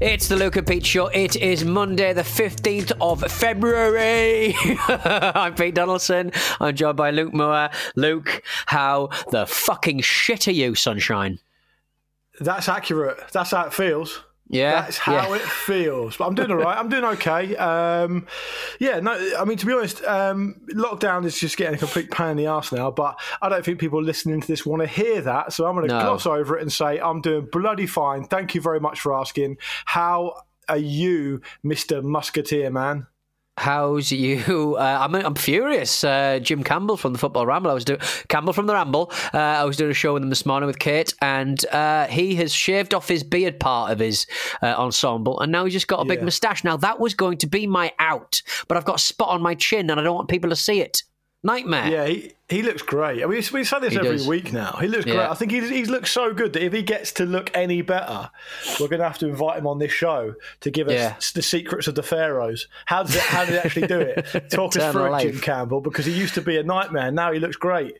[0.00, 1.08] It's the Luke and Pete Show.
[1.08, 4.54] It is Monday, the 15th of February.
[4.88, 6.30] I'm Pete Donaldson.
[6.60, 7.70] I'm joined by Luke Moore.
[7.96, 11.40] Luke, how the fucking shit are you, sunshine?
[12.38, 13.18] That's accurate.
[13.32, 14.22] That's how it feels.
[14.50, 15.34] Yeah, That's how yeah.
[15.36, 16.16] it feels.
[16.16, 16.76] But I'm doing all right.
[16.78, 17.54] I'm doing okay.
[17.56, 18.26] Um,
[18.80, 22.30] yeah, no, I mean, to be honest, um, lockdown is just getting a complete pain
[22.30, 22.90] in the arse now.
[22.90, 25.52] But I don't think people listening to this want to hear that.
[25.52, 26.00] So I'm going to No.
[26.00, 28.24] gloss over it and say I'm doing bloody fine.
[28.24, 29.58] Thank you very much for asking.
[29.84, 30.34] How
[30.68, 32.02] are you, Mr.
[32.02, 33.06] Musketeer Man?
[33.58, 34.38] How's you?
[34.78, 36.04] Uh, I'm, I'm furious.
[36.04, 37.70] Uh, Jim Campbell from the Football Ramble.
[37.70, 39.10] I was doing Campbell from the Ramble.
[39.34, 42.36] Uh, I was doing a show with him this morning with Kate, and uh, he
[42.36, 44.26] has shaved off his beard part of his
[44.62, 46.24] uh, ensemble, and now he's just got a big Yeah.
[46.26, 46.62] moustache.
[46.64, 49.54] Now that was going to be my out, but I've got a spot on my
[49.54, 51.02] chin, and I don't want people to see it.
[51.44, 51.88] Nightmare.
[51.88, 53.22] Yeah, he, he looks great.
[53.22, 54.26] I mean, we say this He every does.
[54.26, 54.72] week now.
[54.80, 55.18] He looks great.
[55.18, 58.28] I think he, he looks so good that if he gets to look any better,
[58.80, 61.14] we're going to have to invite him on this show to give us Yeah.
[61.34, 62.66] the secrets of the pharaohs.
[62.86, 63.22] How does it?
[63.22, 64.24] How did he actually do it?
[64.50, 65.20] Talk us through it.
[65.22, 67.12] Jim Campbell, because he used to be a nightmare.
[67.12, 67.98] Now he looks great.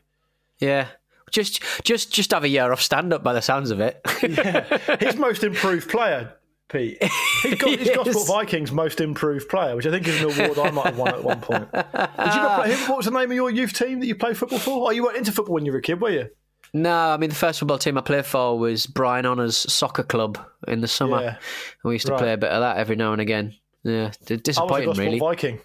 [0.59, 0.87] Yeah.
[1.31, 4.01] Just, just, just have a year off stand up by the sounds of it.
[4.99, 6.33] He's most improved player.
[6.69, 7.01] Pete.
[7.43, 7.95] He's, got, he's Yes.
[7.95, 11.13] Gosport Vikings most improved player, which I think is an award I might have won
[11.15, 11.71] at one point.
[11.71, 14.59] Did you play, what was the name of your youth team that you played football
[14.59, 14.87] for?
[14.87, 16.29] Oh, you weren't into football when you were a kid, were you?
[16.73, 20.37] No, I mean the first football team I played for was Brian Honours Soccer Club
[20.67, 21.21] in the summer.
[21.21, 21.35] Yeah.
[21.83, 22.19] We used to Right.
[22.19, 23.55] play a bit of that every now and again.
[23.83, 25.19] Yeah, d- I was a disappointing really.
[25.19, 25.59] Viking.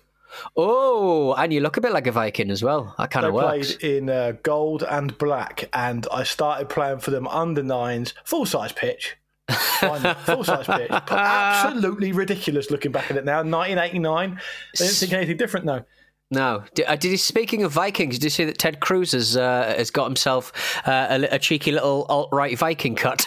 [0.57, 2.95] Oh, and you look a bit like a Viking as well.
[2.99, 3.75] That kind They of works.
[3.77, 8.47] played in uh, gold and black, and I started playing for them under nines, full
[8.47, 9.17] size pitch.
[9.51, 10.91] Full size pitch.
[10.91, 13.39] Absolutely ridiculous looking back at it now.
[13.39, 14.41] 1989.
[14.79, 15.85] They didn't think anything different, though.
[16.31, 19.37] No, did, uh, did you, speaking of Vikings, did you see that Ted Cruz has
[19.37, 20.53] uh, has got himself
[20.87, 23.27] uh, a, a cheeky little alt right Viking cut?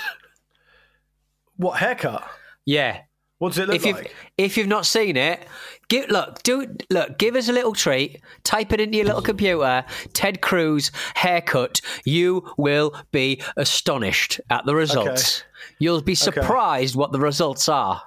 [1.58, 2.28] What haircut?
[2.66, 3.02] yeah.
[3.40, 4.16] What does it look If you've like?
[4.38, 5.48] if you've not seen it,
[5.90, 8.22] give look do look give us a little treat.
[8.44, 9.86] Type it into your little computer.
[10.14, 11.82] Ted Cruz haircut.
[12.06, 15.44] You will be astonished at the results.
[15.80, 18.02] You'll be surprised what the results are.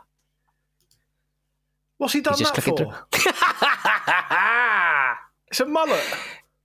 [1.98, 3.04] What's he done He's that for?
[5.50, 6.04] It's a mullet.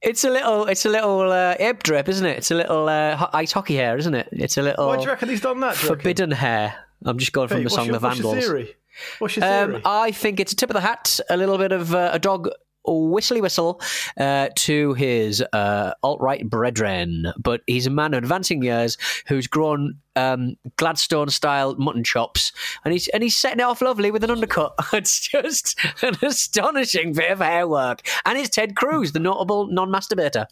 [0.01, 2.37] It's a little, it's a little uh, ape drip, isn't it?
[2.37, 4.29] It's a little uh, ice hockey hair, isn't it?
[4.31, 5.75] It's a little Why do you reckon he's done that?
[5.75, 5.97] do you reckon?
[5.97, 6.75] forbidden hair.
[7.03, 8.67] I'm just going from Pete, the song your, The Vandals.
[8.95, 9.15] Theory?
[9.19, 9.75] What's your theory?
[9.75, 12.19] Um, I think it's a tip of the hat, a little bit of uh, a
[12.19, 12.49] dog
[12.87, 13.81] whistly whistle
[14.17, 17.33] uh, to his uh, alt right brethren.
[17.37, 18.97] But he's a man of advancing years
[19.27, 22.51] who's grown um, Gladstone style mutton chops,
[22.83, 24.73] and he's and he's setting it off lovely with an undercut.
[24.93, 30.45] it's just an astonishing bit of hair work, and it's Ted Cruz, the notable non-masturbator.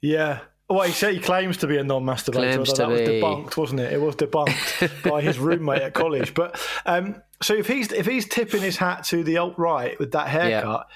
[0.00, 0.40] Yeah.
[0.68, 2.32] Well, he said he claims to be a non-masturbator.
[2.32, 2.92] Claims that be.
[2.92, 3.92] was debunked, wasn't it?
[3.92, 6.32] It was debunked by his roommate at college.
[6.32, 10.12] But um, so if he's if he's tipping his hat to the alt right with
[10.12, 10.86] that haircut,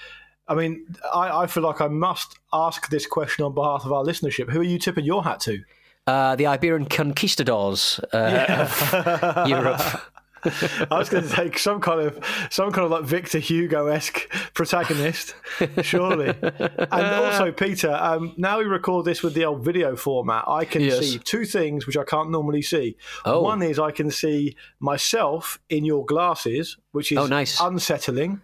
[0.47, 4.03] I mean, I, I feel like I must ask this question on behalf of our
[4.03, 4.49] listenership.
[4.49, 5.61] Who are you tipping your hat to?
[6.07, 9.81] Uh, the Iberian conquistadors uh, of Europe.
[10.43, 12.19] I was going to take some kind of
[12.49, 15.35] some kind of like Victor Hugo esque protagonist,
[15.81, 16.29] surely.
[16.41, 20.45] And also, Peter, um, now we record this with the old video format.
[20.47, 20.99] I can Yes.
[20.99, 22.95] see two things which I can't normally see.
[23.25, 23.41] Oh.
[23.41, 27.59] One is I can see myself in your glasses, which is Oh, nice.
[27.59, 28.41] unsettling.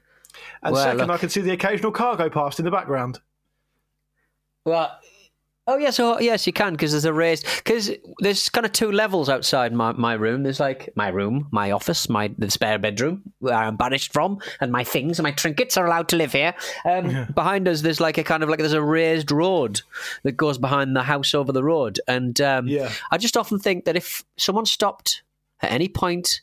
[0.63, 1.09] And Well, second, look.
[1.11, 3.19] I can see the occasional cargo past in the background.
[4.65, 4.99] Well,
[5.67, 7.89] Oh yes, oh yes, you can because there's a raised because
[8.19, 10.43] there's kind of two levels outside my, my room.
[10.43, 14.71] There's like my room, my office, my the spare bedroom where I'm banished from, and
[14.71, 16.53] my things and my trinkets are allowed to live here.
[16.85, 17.25] Um, yeah.
[17.33, 19.81] Behind us, there's like a kind of like there's a raised road
[20.21, 22.91] that goes behind the house over the road, and um, yeah.
[23.11, 25.23] I just often think that if someone stopped
[25.61, 26.41] at any point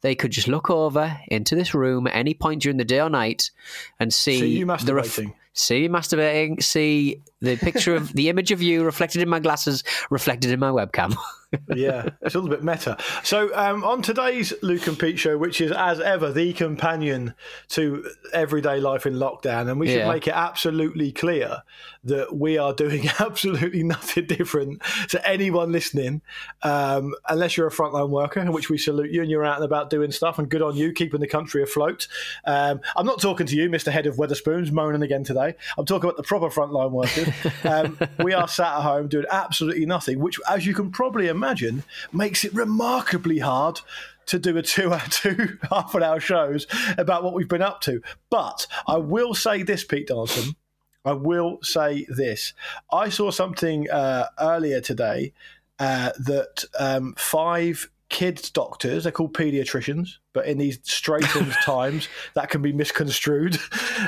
[0.00, 3.08] they could just look over into this room at any point during the day or
[3.08, 3.50] night
[3.98, 4.84] and see, you masturbating.
[4.86, 5.20] the ref-
[5.54, 9.82] see you masturbating, see the picture of the image of you reflected in my glasses,
[10.10, 11.16] reflected in my webcam.
[11.74, 12.96] yeah, it's a little bit meta.
[13.22, 17.34] So, um, on today's Luke and Pete show, which is as ever the companion
[17.68, 20.08] to everyday life in lockdown, and we should yeah.
[20.08, 21.62] make it absolutely clear
[22.04, 26.22] that we are doing absolutely nothing different to anyone listening,
[26.62, 29.64] um, unless you're a frontline worker, in which we salute you and you're out and
[29.64, 32.06] about doing stuff, and good on you, keeping the country afloat.
[32.44, 33.90] Um, I'm not talking to you, Mr.
[33.90, 35.54] Head of Wetherspoons, moaning again today.
[35.78, 37.28] I'm talking about the proper frontline workers.
[37.64, 41.43] Um, we are sat at home doing absolutely nothing, which, as you can probably imagine,
[41.44, 43.80] imagine makes it remarkably hard
[44.26, 47.80] to do a two hour two half an hour shows about what we've been up
[47.82, 48.00] to.
[48.30, 50.56] But I will say this, Pete Donaldson.
[51.04, 52.54] I will say this.
[52.90, 55.34] I saw something uh, earlier today
[55.78, 62.48] uh, that um, five kids doctors, they're called pediatricians, but in these straitened times, that
[62.48, 63.58] can be misconstrued.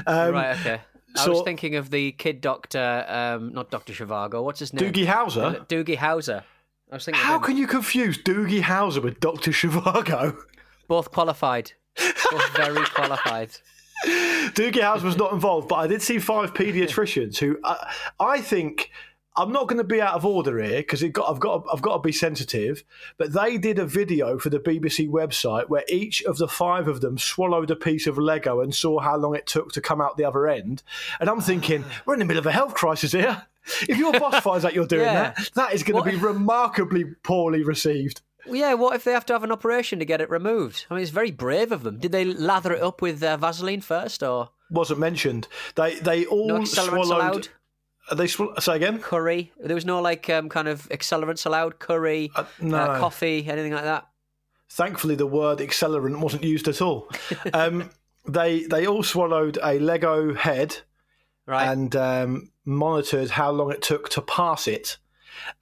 [0.06, 0.80] Um, right, okay.
[1.16, 3.92] I so, was thinking of the kid doctor, um, not Dr.
[3.92, 4.42] Zhivago.
[4.42, 4.90] What's his name?
[4.90, 5.66] Doogie Howser.
[5.66, 6.44] Doogie Howser.
[6.90, 7.22] I was thinking.
[7.22, 10.36] How can you confuse Doogie Howser with Doctor Zhivago?
[10.88, 11.72] Both qualified.
[11.96, 13.50] Both very qualified.
[14.04, 17.90] Doogie Howser was not involved, but I did see five paediatricians who uh,
[18.20, 18.90] I think.
[19.38, 22.00] I'm not going to be out of order here because I've got I've got to
[22.00, 22.82] be sensitive.
[23.18, 27.02] But they did a video for the BBC website where each of the five of
[27.02, 30.16] them swallowed a piece of Lego and saw how long it took to come out
[30.16, 30.82] the other end.
[31.20, 33.46] And I'm thinking we're in the middle of a health crisis here.
[33.88, 35.32] If your boss finds out you're doing yeah.
[35.32, 38.22] that, that is going to be remarkably poorly received.
[38.48, 40.86] Yeah, what if they have to have an operation to get it removed?
[40.90, 41.98] I mean, it's very brave of them.
[41.98, 45.48] Did they lather it up with uh, Vaseline first, or wasn't mentioned?
[45.74, 47.06] They they all no swallowed.
[47.06, 47.48] Allowed?
[48.14, 49.00] They sw- say again?
[49.00, 49.52] Curry.
[49.58, 51.78] There was no like um, kind of accelerants allowed.
[51.80, 52.76] Curry, uh, no.
[52.76, 54.06] uh, coffee, anything like that.
[54.70, 57.08] Thankfully, the word accelerant wasn't used at all.
[57.52, 57.90] um,
[58.28, 60.76] they they all swallowed a Lego head,
[61.46, 61.68] right?
[61.68, 64.98] And um, monitored how long it took to pass it.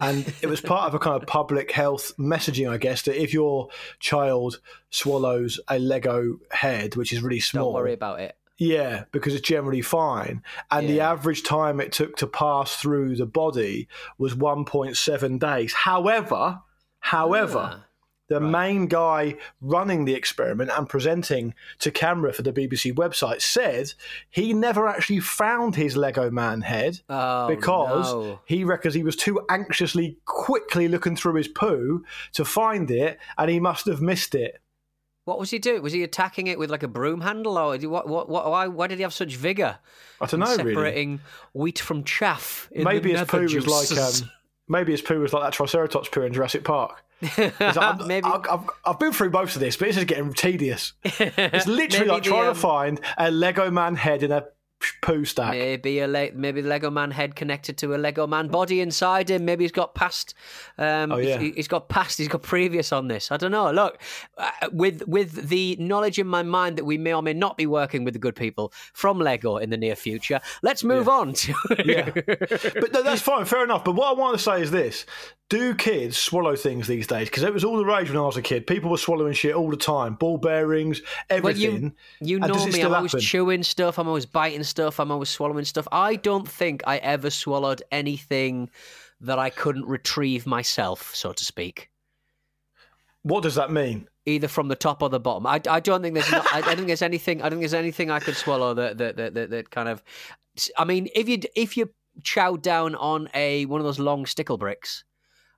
[0.00, 3.32] And it was part of a kind of public health messaging, I guess, that if
[3.32, 4.60] your child
[4.90, 8.36] swallows a Lego head, which is really small, don't worry about it.
[8.56, 10.42] Yeah, because it's generally fine.
[10.70, 10.94] And yeah.
[10.94, 15.72] the average time it took to pass through the body was 1.7 days.
[15.72, 16.60] However,
[17.00, 17.84] however, ah
[18.28, 18.50] the right.
[18.50, 23.92] main guy running the experiment and presenting to camera for the BBC website said
[24.30, 28.40] he never actually found his Lego man head oh, because no.
[28.46, 33.50] he reckons he was too anxiously quickly looking through his poo to find it and
[33.50, 34.60] he must have missed it.
[35.24, 35.82] What was he doing?
[35.82, 38.06] Was he attacking it with like a broom handle, or what?
[38.06, 38.28] What?
[38.28, 38.66] what why?
[38.66, 39.78] Why did he have such vigor?
[40.20, 40.54] I don't know.
[40.54, 41.20] Separating really.
[41.54, 42.68] wheat from chaff.
[42.74, 43.66] maybe his poo juices.
[43.66, 44.22] was like.
[44.24, 44.30] Um,
[44.68, 47.04] maybe his poo was like that Triceratops poo in Jurassic Park.
[47.38, 50.92] Maybe I've, I've, I've, been through most of this, but this is getting tedious.
[51.04, 54.44] It's literally like trying um, to find a Lego man head in a
[55.02, 55.52] poo stack.
[55.52, 59.30] Maybe a le- maybe the Lego man head connected to a Lego man body inside
[59.30, 59.44] him.
[59.44, 60.34] Maybe he's got past.
[60.78, 61.38] Um, oh, yeah.
[61.38, 62.18] he's, he's got past.
[62.18, 63.30] He's got previous on this.
[63.30, 63.70] I don't know.
[63.70, 64.00] Look,
[64.38, 67.66] uh, with with the knowledge in my mind that we may or may not be
[67.66, 71.12] working with the good people from Lego in the near future, let's move yeah.
[71.12, 71.32] on.
[71.32, 71.54] To
[71.84, 73.44] yeah, but no, that's fine.
[73.44, 73.84] Fair enough.
[73.84, 75.06] But what I want to say is this:
[75.50, 77.28] do kids swallow things these days?
[77.28, 78.66] Because it was all the rage when I was a kid.
[78.66, 81.82] People were swallowing shit all the time, ball bearings, everything.
[81.82, 81.82] Well,
[82.20, 82.82] you, you know me.
[82.82, 83.98] I'm always chewing stuff.
[83.98, 84.73] I'm always biting stuff.
[84.78, 85.88] I'm always swallowing stuff.
[85.92, 88.70] I don't think I ever swallowed anything
[89.20, 91.90] that I couldn't retrieve myself, so to speak.
[93.22, 94.08] What does that mean?
[94.26, 95.46] Either from the top or the bottom.
[95.46, 97.40] I, I don't think there's I don't think there's anything.
[97.40, 100.02] I don't think there's anything I could swallow that that, that that that kind of.
[100.78, 101.90] I mean, if you if you
[102.22, 105.04] chow down on a one of those long stickle bricks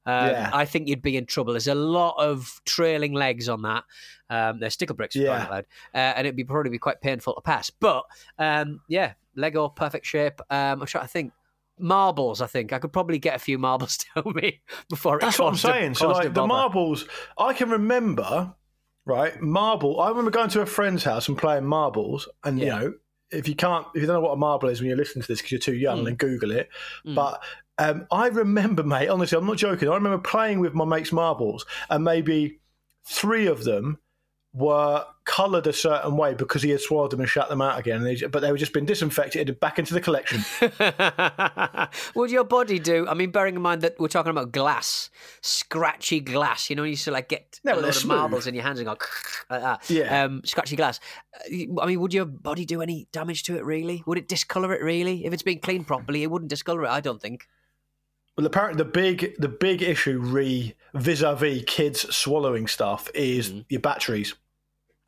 [0.06, 0.50] um, yeah.
[0.52, 1.52] I think you'd be in trouble.
[1.52, 3.84] There's a lot of trailing legs on that.
[4.30, 5.48] Um, they're stickle bricks, yeah.
[5.50, 7.70] uh, and it'd be probably be quite painful to pass.
[7.70, 8.04] But
[8.38, 10.40] um, yeah, Lego, perfect shape.
[10.50, 11.32] Um, I'm trying to think.
[11.78, 15.18] Marbles, I think I could probably get a few marbles to me before.
[15.20, 15.94] That's what I'm saying.
[15.96, 17.04] so like the marbles,
[17.36, 18.54] I can remember,
[19.04, 19.38] right?
[19.42, 20.00] Marble.
[20.00, 22.64] I remember going to a friend's house and playing marbles, and yeah.
[22.64, 22.94] you know,
[23.30, 25.28] if you can't, if you don't know what a marble is when you're listening to
[25.28, 26.04] this because you're too young, mm.
[26.04, 26.68] then Google it.
[27.06, 27.14] Mm.
[27.14, 27.42] But
[27.78, 29.88] um, I remember, mate, honestly, I'm not joking.
[29.88, 32.60] I remember playing with my mates' marbles, and maybe
[33.04, 33.98] three of them
[34.56, 38.02] were coloured a certain way because he had swallowed them and shut them out again.
[38.02, 40.40] They, but they were just been disinfected back into the collection.
[42.14, 43.06] Would your body do?
[43.06, 45.10] I mean, bearing in mind that we're talking about glass,
[45.42, 46.70] scratchy glass.
[46.70, 48.16] You know, you used to like get No, a load of smooth.
[48.16, 48.92] marbles in your hands and go
[49.50, 49.90] like that.
[49.90, 50.24] Yeah.
[50.24, 51.00] um, scratchy glass.
[51.34, 53.64] Uh, I mean, would your body do any damage to it?
[53.64, 54.02] Really?
[54.06, 54.82] Would it discolor it?
[54.82, 55.26] Really?
[55.26, 56.88] If it's been cleaned properly, it wouldn't discolor it.
[56.90, 57.46] I don't think.
[58.38, 64.34] Well, apparently the big the big issue re vis-a-vis kids swallowing stuff is your batteries.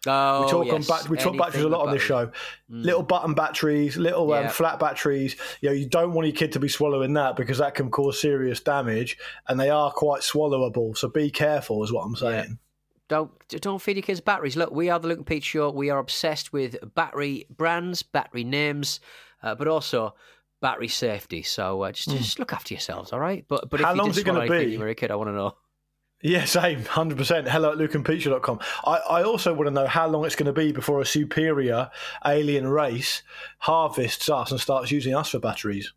[0.06, 0.74] Oh, We talk yes.
[0.74, 2.30] on bat- we talk Anything batteries a lot on this show.
[2.68, 4.48] Little button batteries, little um, Yeah.
[4.50, 5.36] flat batteries.
[5.60, 8.20] You know, you don't want your kid to be swallowing that because that can cause
[8.20, 10.96] serious damage, and they are quite swallowable.
[10.96, 12.58] So be careful, is what I'm saying.
[13.08, 14.56] Don't don't feed your kids batteries.
[14.56, 15.70] Look, we are the Luke and Pete Show.
[15.70, 19.00] We are obsessed with battery brands, battery names,
[19.42, 20.14] uh, but also
[20.60, 21.42] battery safety.
[21.42, 23.44] So uh, just just look after yourselves, all right?
[23.48, 23.80] But but.
[23.80, 24.76] How if you long's it gonna be?
[24.76, 25.56] when a kid, I want to know.
[26.20, 27.48] Yeah, same, hundred percent.
[27.48, 28.58] Hello at lukeandpeteshow.com.
[28.84, 31.90] I, I also want to know how long it's going to be before a superior
[32.26, 33.22] alien race
[33.58, 35.92] harvests us and starts using us for batteries.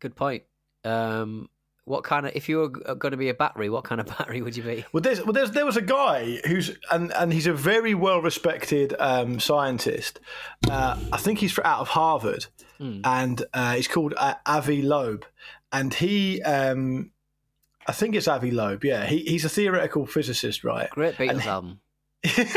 [0.00, 0.44] Good point.
[0.84, 1.50] Um,
[1.84, 4.40] what kind of if you were going to be a battery, what kind of battery
[4.40, 4.86] would you be?
[4.92, 8.22] Well, there's, well, there's, there was a guy who's, and, and he's a very well
[8.22, 10.18] respected um, scientist.
[10.70, 12.46] Uh, I think he's out of Harvard,
[13.04, 15.24] and uh, he's called uh, Avi Loeb.
[15.72, 17.10] And he, um,
[17.88, 19.06] I think it's Avi Loeb, yeah.
[19.06, 20.90] He, he's a theoretical physicist, right?
[20.90, 21.80] Great Beatles album.
[22.22, 22.54] It's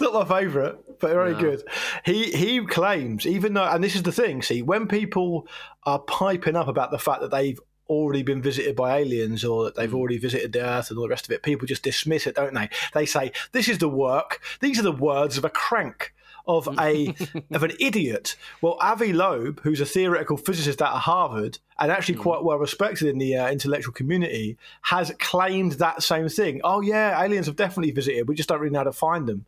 [0.00, 1.40] not my favourite, but very No.
[1.40, 1.62] good.
[2.04, 4.42] He he claims, even though, and this is the thing.
[4.42, 5.46] See, when people
[5.84, 9.74] are piping up about the fact that they've already been visited by aliens or that
[9.74, 9.96] they've mm.
[9.96, 12.54] already visited the Earth and all the rest of it, people just dismiss it, don't
[12.54, 12.68] they?
[12.94, 14.40] They say this is the work.
[14.60, 16.14] These are the words of a crank.
[16.48, 17.14] Of a
[17.52, 18.34] of an idiot.
[18.62, 22.22] Well, Avi Loeb, who's a theoretical physicist at Harvard and actually Hmm.
[22.22, 26.60] quite well respected in the uh, intellectual community, has claimed that same thing.
[26.64, 28.28] Oh yeah, aliens have definitely visited.
[28.28, 29.44] We just don't really know how to find them.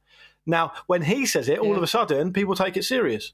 [0.46, 1.76] Now, when he says it, all Yeah.
[1.78, 3.32] of a sudden, people take it serious.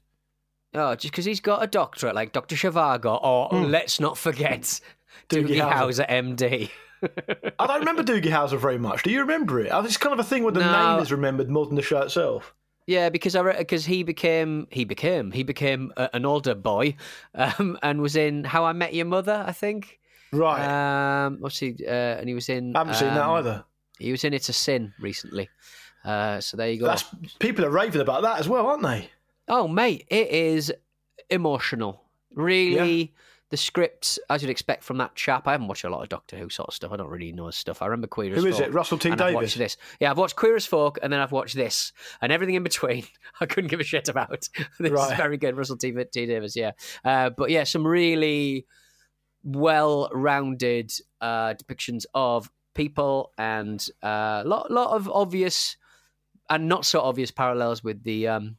[0.73, 2.55] Oh, just because he's got a doctorate like Dr.
[2.55, 4.61] Zhivago, or let's not forget.
[5.29, 6.07] Doogie Doogie Howser.
[6.07, 7.51] Howser, MD.
[7.59, 9.03] I don't remember Doogie Howser very much.
[9.03, 9.71] Do you remember it?
[9.73, 10.93] It's kind of a thing where the No.
[10.93, 12.53] name is remembered more than the show itself.
[12.87, 16.95] Yeah, because I because he became he became he became a, an older boy,
[17.35, 19.99] um, and was in How I Met Your Mother, I think.
[20.31, 21.25] Right.
[21.25, 21.75] Um, what's he?
[21.85, 22.75] Uh, and he was in.
[22.75, 23.65] I haven't seen that um, either.
[23.99, 25.49] He was in It's a Sin recently.
[26.05, 26.85] Uh, so there you go.
[26.85, 27.03] That's
[27.39, 29.09] people are raving about that as well, aren't they?
[29.49, 30.73] Oh, mate, it is
[31.29, 32.03] emotional.
[32.33, 33.13] Really,
[33.49, 35.47] the script, as you'd expect from that chap.
[35.47, 36.91] I haven't watched a lot of Doctor Who sort of stuff.
[36.91, 37.81] I don't really know his stuff.
[37.81, 38.73] I remember Queer as Who is Folk, it?
[38.73, 39.35] Russell T and I've Davies?
[39.35, 39.77] watched this.
[39.99, 43.05] Yeah, I've watched Queer as Folk, and then I've watched this, and everything in between.
[43.41, 44.49] I couldn't give a shit about.
[44.79, 46.55] this is very good, Russell T, T Davies.
[46.55, 46.71] Yeah,
[47.05, 48.65] uh, but yeah, some really
[49.43, 55.77] well-rounded uh, depictions of people, and a uh, lot, lot of obvious
[56.49, 58.57] and not so obvious parallels with the um,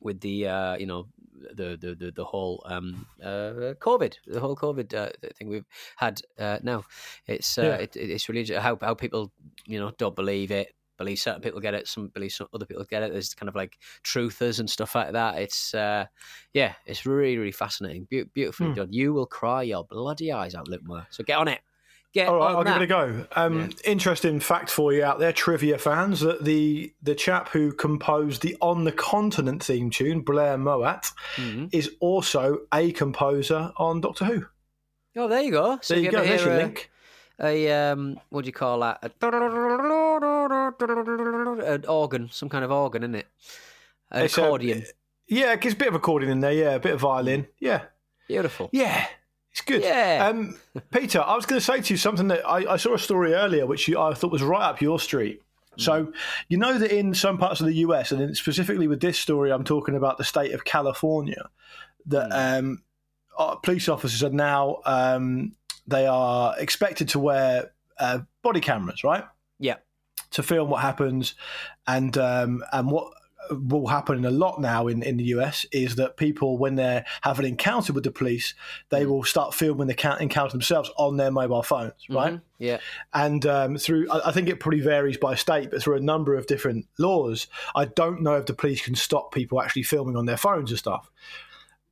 [0.00, 1.06] with the uh, you know
[1.54, 5.66] the the the, the whole um, uh, COVID, the whole COVID uh, thing we've
[5.96, 6.84] had uh, now.
[7.26, 7.74] It's uh, Yeah.
[7.76, 9.32] it, it's really how how people
[9.66, 10.74] you know don't believe it.
[10.96, 13.12] Believe certain people get it, some believe some other people get it.
[13.12, 15.38] There's kind of like truthers and stuff like that.
[15.38, 16.06] It's uh,
[16.52, 18.74] yeah, it's really really fascinating, Beau- beautifully Hmm.
[18.74, 18.92] done.
[18.92, 21.06] You will cry your bloody eyes out, Luke Moore.
[21.10, 21.60] So get on it.
[22.14, 22.74] Get All right, on I'll that.
[22.80, 23.26] give it a go.
[23.36, 28.40] Um, Interesting fact for you out there, trivia fans, that the the chap who composed
[28.42, 31.68] the On the Continent theme tune, Blair Mowat, Mhm.
[31.70, 34.46] is also a composer on Doctor Who.
[35.16, 35.78] Oh, there you go.
[35.82, 36.22] So There you go.
[36.22, 36.90] There's your a- link.
[37.40, 39.26] a um what do you call that A-
[41.74, 43.26] an organ some kind of organ isn't it
[44.10, 44.84] an It's a- accordion
[45.28, 46.52] Yeah, it's a bit of accordion in there.
[46.52, 47.46] Yeah, a bit of violin.
[47.60, 47.82] Yeah,
[48.26, 49.06] beautiful yeah,
[49.58, 49.82] it's good.
[49.82, 50.28] Yeah.
[50.28, 50.58] Um,
[50.90, 53.34] Peter, I was going to say to you something that I, I saw a story
[53.34, 55.42] earlier, which you, I thought was right up your street.
[55.76, 56.12] So,
[56.48, 59.62] you know that in some parts of the US, and specifically with this story, I'm
[59.62, 61.48] talking about the state of California,
[62.06, 62.82] that um,
[63.38, 65.52] uh, police officers are now um,
[65.86, 69.24] they are expected to wear uh, body cameras, right?
[69.60, 69.76] yeah
[70.30, 71.34] to film what happens
[71.86, 73.12] and um, and what
[73.50, 77.38] will happen a lot now in, in the US is that people when they have
[77.38, 78.54] an encounter with the police
[78.90, 82.42] they will start filming the encounter themselves on their mobile phones right Mhm.
[82.58, 82.78] yeah
[83.12, 86.36] and um, through I I think it probably varies by state but through a number
[86.36, 90.26] of different laws I don't know if the police can stop people actually filming on
[90.26, 91.10] their phones and stuff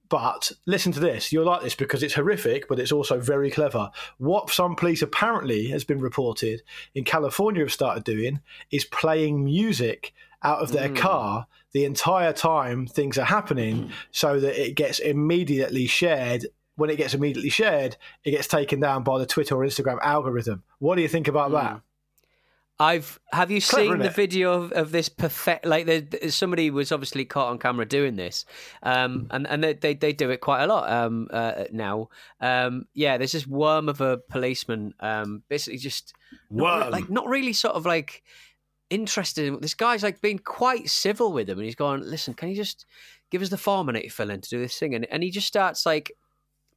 [0.09, 1.33] but listen to this.
[1.33, 3.91] You'll like this because it's horrific, but it's also very clever.
[4.19, 6.63] What some police apparently has been reported
[6.95, 10.15] in California have started doing is playing music
[10.51, 15.87] out of their car the entire time things are happening so that it gets immediately
[15.87, 16.43] shared
[16.79, 20.63] when it gets immediately shared, it gets taken down by the Twitter or Instagram algorithm.
[20.79, 21.81] What do you think about that?
[22.79, 24.15] I've have you Clever, seen the innit?
[24.15, 28.17] video of, of this perfect like there- there- somebody was obviously caught on camera doing
[28.17, 28.45] this
[28.83, 28.89] Hmm.
[28.89, 32.11] um and and they, they they do it quite a lot um uh, now
[32.43, 36.13] um yeah there's this worm of a policeman um basically just
[36.51, 36.91] not, Worm.
[36.93, 38.23] like not really sort of like
[38.91, 42.49] interested in this guy's like being quite civil with him and he's going listen can
[42.49, 42.87] you just
[43.33, 45.25] give us the form I need to fill in to do this thing and, and
[45.25, 46.13] he just starts like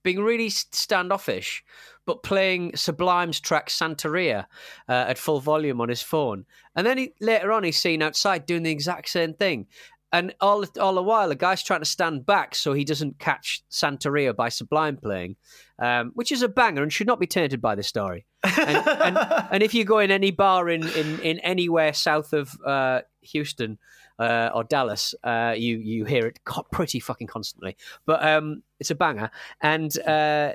[0.03, 1.63] being really standoffish,
[2.05, 4.45] but playing Sublime's track Santeria
[4.87, 6.45] uh, at full volume on his phone.
[6.75, 9.67] And then he, later on, he's seen outside doing the exact same thing.
[10.11, 13.61] And all all the while, the guy's trying to stand back so he doesn't catch
[13.69, 15.35] Santeria by Sublime playing,
[15.79, 18.25] um, which is a banger and should not be tainted by this story.
[18.43, 19.17] And, and,
[19.51, 23.79] and if you go in any bar in, in, in anywhere south of uh, Houston
[24.19, 27.77] uh, or Dallas, uh, you you hear it co- pretty fucking constantly.
[28.05, 29.31] But um, it's a banger,
[29.61, 30.53] and uh,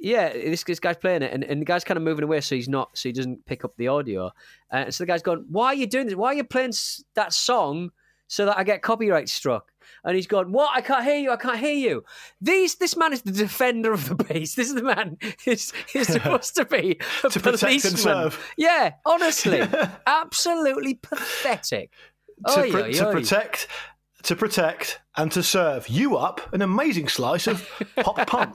[0.00, 2.54] yeah, this, this guy's playing it, and, and the guy's kind of moving away, so
[2.54, 4.30] he's not, so he doesn't pick up the audio.
[4.70, 6.14] Uh, so the guy's going, "Why are you doing this?
[6.14, 6.72] Why are you playing
[7.14, 7.90] that song
[8.28, 9.69] so that I get copyright struck?"
[10.04, 10.70] And he's gone, "What?
[10.76, 11.30] I can't hear you.
[11.30, 12.04] I can't hear you."
[12.40, 14.54] These, this man is the defender of the peace.
[14.54, 15.72] This is the man who's
[16.02, 17.96] supposed to be a To protect and policeman.
[17.96, 18.52] serve.
[18.56, 19.60] Yeah, honestly,
[20.06, 21.90] absolutely pathetic.
[22.46, 23.12] to, Oy, pr- oy, to oy.
[23.12, 23.68] protect,
[24.22, 28.54] to protect, and to serve you up an amazing slice of pop punk,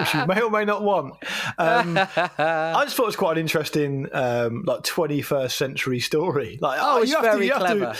[0.00, 1.14] which you may or may not want.
[1.58, 6.58] Um, I just thought it was quite an interesting, um, like twenty first century story.
[6.60, 7.92] Like, Oh, it's you have very to, you have clever.
[7.94, 7.98] To,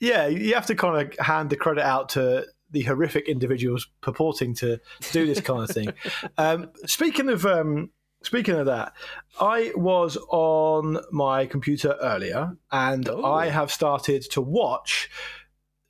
[0.00, 4.54] yeah, you have to kind of hand the credit out to the horrific individuals purporting
[4.56, 4.80] to
[5.12, 5.92] do this kind of thing.
[6.38, 7.44] um, speaking of.
[7.46, 7.90] Um,
[8.22, 8.94] Speaking of that,
[9.38, 13.22] I was on my computer earlier, and Oh.
[13.22, 15.10] I have started to watch.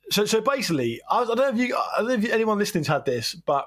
[0.09, 2.87] So, so basically, I, I don't know if you, I don't know if anyone listening's
[2.89, 3.65] had this, but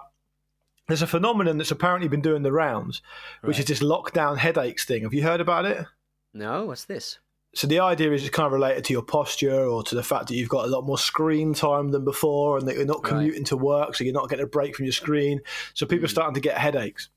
[0.86, 3.00] there's a phenomenon that's apparently been doing the rounds,
[3.40, 5.04] which is this lockdown headaches thing.
[5.04, 5.86] Have you heard about it?
[6.34, 7.18] No, what's this?
[7.58, 10.28] So the idea is it's kind of related to your posture or to the fact
[10.28, 13.08] that you've got a lot more screen time than before, and that you're not Right.
[13.08, 15.40] commuting to work, so you're not getting a break from your screen.
[15.74, 17.08] So people are starting to get headaches,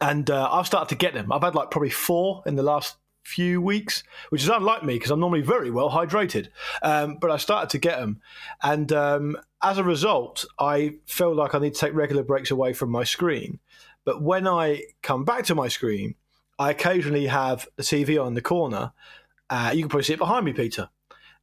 [0.00, 1.30] and uh, I've started to get them.
[1.30, 5.10] I've had like probably four in the last few weeks, which is unlike me because
[5.10, 6.48] I'm normally very well hydrated.
[6.82, 8.22] Um, but I started to get them,
[8.62, 12.72] and um, as a result, I feel like I need to take regular breaks away
[12.72, 13.58] from my screen.
[14.06, 16.14] But when I come back to my screen,
[16.58, 18.92] I occasionally have the TV on the corner.
[19.52, 20.88] Uh, you can probably see it behind me, Peter.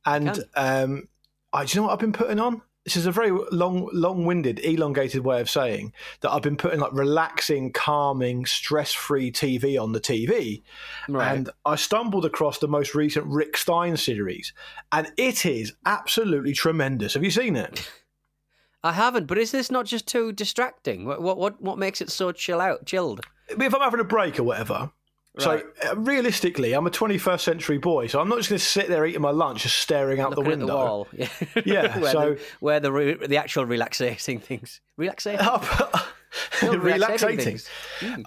[0.04, 1.08] And um,
[1.54, 2.64] I, do you know what I've been putting on?
[2.84, 6.92] This is a very long, long-winded, elongated way of saying that I've been putting like
[6.92, 10.64] relaxing, calming, stress-free TV on the TV.
[11.08, 11.36] Right.
[11.36, 14.54] And I stumbled across the most recent Rick Stein series,
[14.92, 17.14] and it is absolutely tremendous.
[17.14, 17.92] Have you seen it?
[18.84, 21.06] I haven't, but is this not just too distracting?
[21.06, 23.22] What what what, what makes it so chill out, chilled?
[23.50, 24.92] if I'm having a break or whatever.
[25.46, 25.64] Right.
[25.84, 28.88] So uh, realistically, I'm a 21st century boy, so I'm not just going to sit
[28.88, 30.66] there eating my lunch, just staring out Looking the window.
[30.68, 31.08] the wall.
[31.14, 31.28] Yeah.
[31.66, 35.40] Yeah, where so- the, where the re- the actual relaxing things, relaxating.
[35.42, 36.02] I put-
[36.62, 37.40] No, relaxating.
[37.44, 37.70] things.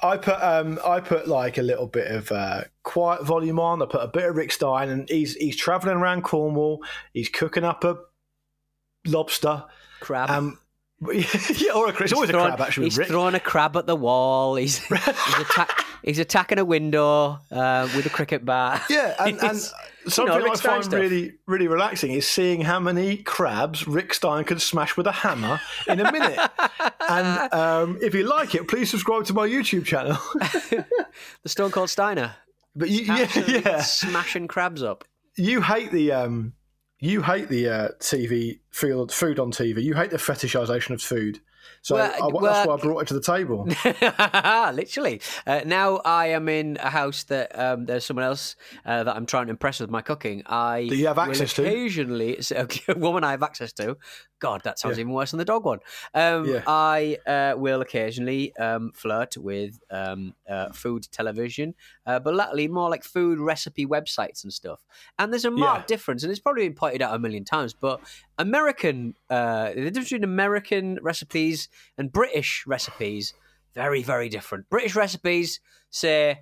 [0.02, 3.80] I put um, I put like a little bit of uh, quiet volume on.
[3.80, 6.82] I put a bit of Rick Stein, and he's he's traveling around Cornwall.
[7.12, 7.98] He's cooking up a
[9.06, 9.64] lobster.
[10.00, 10.30] Crab.
[10.30, 10.58] Um,
[11.12, 12.86] yeah, or a, it's always a crab actually.
[12.86, 13.08] He's Rick.
[13.08, 14.54] throwing a crab at the wall.
[14.56, 15.00] He's he's,
[15.38, 18.82] attack, he's attacking a window uh, with a cricket bat.
[18.88, 19.72] Yeah, and, and
[20.08, 21.00] something Rick I Stein find stuff.
[21.00, 25.60] really, really relaxing is seeing how many crabs Rick Stein can smash with a hammer
[25.88, 26.38] in a minute.
[27.08, 30.18] and um, if you like it, please subscribe to my YouTube channel.
[31.42, 32.34] the Stone Cold Steiner.
[32.74, 35.04] but you, yeah, yeah, smashing crabs up.
[35.36, 36.54] you hate the um,
[36.98, 39.82] you hate the uh, TV food, food on TV.
[39.82, 41.40] You hate the fetishization of food.
[41.84, 43.66] So Well, I, that's well- why I brought it to the table.
[44.72, 45.20] Literally.
[45.46, 48.54] Uh, now I am in a house that um, there's someone else
[48.86, 50.42] uh, that I'm trying to impress with my cooking.
[50.46, 51.62] I That you have access to?
[51.62, 53.96] occasionally, a woman I have access to.
[54.38, 55.02] God, that sounds Yeah.
[55.02, 55.78] even worse than the dog one.
[56.14, 56.62] Um, Yeah.
[56.66, 61.74] I uh, will occasionally um, flirt with um, uh, food television,
[62.06, 64.84] uh, but latterly more like food recipe websites and stuff.
[65.18, 65.94] And there's a marked Yeah.
[65.96, 68.00] difference, and it's probably been pointed out a million times, but
[68.38, 71.68] American, uh, the difference between American recipes
[71.98, 73.34] and British recipes,
[73.74, 74.68] very, very different.
[74.70, 76.40] British recipes say,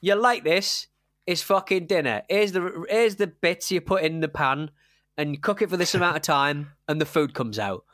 [0.00, 0.86] you like this,
[1.26, 2.22] it's fucking dinner.
[2.28, 4.70] Here's the, here's the bits you put in the pan
[5.16, 7.84] and you cook it for this amount of time and the food comes out.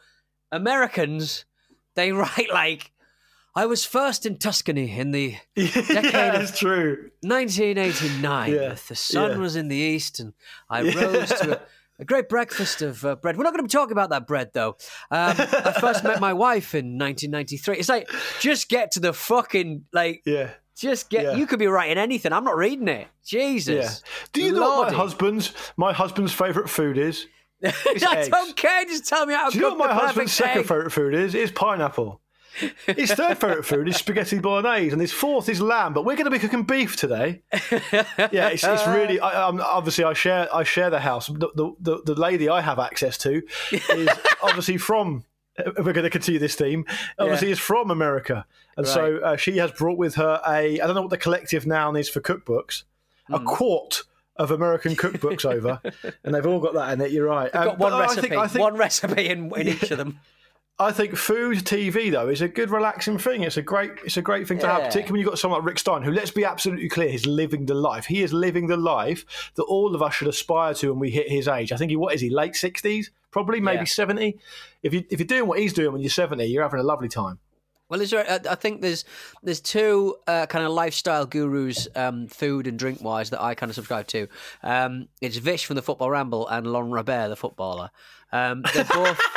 [0.52, 1.44] Americans,
[1.94, 2.92] they write like,
[3.54, 7.10] I was first in Tuscany in the yeah, of- true.
[7.22, 8.52] 1989.
[8.52, 9.36] Yeah, The sun yeah.
[9.38, 10.34] was in the east, and
[10.68, 11.62] I rose to
[11.98, 13.36] A great breakfast of uh, bread.
[13.38, 14.76] We're not going to be talking about that bread, though.
[15.10, 17.78] Um, I first met my wife in 1993.
[17.78, 18.08] It's like,
[18.40, 20.50] just get to the fucking, like, Yeah.
[20.76, 21.34] just get, Yeah.
[21.36, 22.32] you could be writing anything.
[22.34, 23.06] I'm not reading it.
[23.24, 24.02] Jesus.
[24.04, 24.28] Yeah.
[24.34, 27.26] Do you know what my husband's my husband's favourite food is?
[27.64, 28.28] I eggs.
[28.28, 28.84] don't care.
[28.84, 30.66] Just tell me how to Do you know what my husband's perfect second egg.
[30.66, 31.34] favourite food is?
[31.34, 32.20] It's pineapple.
[32.86, 35.92] His third favourite food is spaghetti bolognese, and his fourth is lamb.
[35.92, 37.42] But we're going to be cooking beef today.
[38.32, 39.20] Yeah, it's, it's really.
[39.20, 41.26] I, um, obviously, I share I share the house.
[41.28, 43.42] The, the, the, the lady I have access to
[43.72, 44.08] is
[44.42, 45.24] obviously from.
[45.78, 46.84] We're going to continue this theme.
[47.18, 48.44] Obviously, is from America,
[48.76, 50.80] and so uh, she has brought with her a.
[50.80, 52.82] I don't know what the collective noun is for cookbooks.
[53.30, 53.44] A Hmm.
[53.46, 54.02] quart
[54.36, 55.80] of American cookbooks over,
[56.24, 57.10] and they've all got that in it.
[57.10, 57.52] You're right.
[57.54, 58.20] Um, Got one but I recipe.
[58.28, 60.20] think- I think- one recipe in, in each of them.
[60.78, 63.42] I think food TV though is a good relaxing thing.
[63.42, 65.66] It's a great it's a great thing to have, particularly when you've got someone like
[65.68, 68.04] Rick Stein, who let's be absolutely clear, is living the life.
[68.04, 71.30] He is living the life that all of us should aspire to when we hit
[71.30, 71.72] his age.
[71.72, 73.10] I think he what is he, late sixties?
[73.30, 73.84] Probably, maybe Yeah.
[73.84, 74.38] seventy.
[74.82, 77.08] If you if you're doing what he's doing when you're seventy, you're having a lovely
[77.08, 77.38] time.
[77.88, 78.28] Well, is there?
[78.30, 79.06] I I think there's
[79.42, 83.70] there's two uh, kind of lifestyle gurus, um, food and drink wise, that I kind
[83.70, 84.28] of subscribe to.
[84.62, 87.90] Um, it's Vish from the Football Ramble and Laurent Robert, the footballer.
[88.30, 89.18] Um, they're both.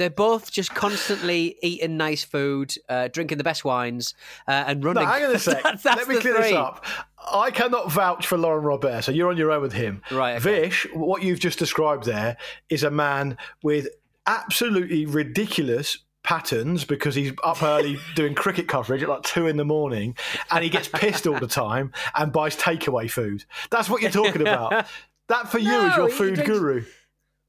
[0.00, 4.14] They're both just constantly eating nice food, uh, drinking the best wines,
[4.48, 5.04] uh, and running.
[5.04, 5.62] No, hang on a sec.
[5.62, 6.84] That- that's Let me clear this up.
[7.32, 10.00] I cannot vouch for Laurent Robert, so you're on your own with him.
[10.10, 10.62] Right, okay.
[10.62, 12.38] Vish, what you've just described there
[12.70, 13.88] is a man with
[14.26, 19.64] absolutely ridiculous patterns because he's up early doing cricket coverage at like two in the
[19.64, 20.14] morning
[20.50, 23.44] and he gets pissed all the time and buys takeaway food.
[23.70, 24.86] That's what you're talking about.
[25.28, 26.84] That for you is your food drinks- guru.